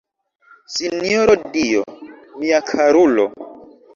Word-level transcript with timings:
Sinjoro 0.75 1.35
Dio, 1.57 1.83
mia 2.45 2.61
karulo! 2.71 3.29